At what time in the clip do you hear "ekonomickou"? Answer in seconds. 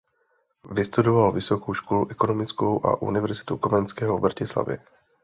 2.11-2.85